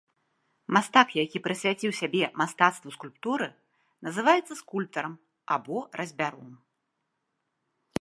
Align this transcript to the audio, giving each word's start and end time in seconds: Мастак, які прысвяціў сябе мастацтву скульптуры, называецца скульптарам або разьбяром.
Мастак, 0.77 1.09
які 1.23 1.41
прысвяціў 1.47 1.91
сябе 1.99 2.23
мастацтву 2.41 2.89
скульптуры, 2.97 3.47
называецца 4.09 4.53
скульптарам 4.65 5.13
або 5.59 5.77
разьбяром. 6.03 6.49